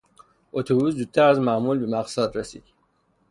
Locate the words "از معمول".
1.23-1.79